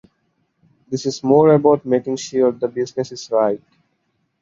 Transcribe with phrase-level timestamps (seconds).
[0.89, 3.61] This is more about making sure the business is right.